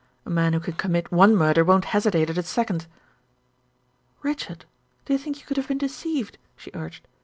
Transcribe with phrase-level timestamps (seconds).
[0.25, 2.87] A man who can commit one murder won't hesitate at a second."
[4.23, 4.65] "Richard,
[5.05, 7.05] do you think you could have been deceived?" she urged.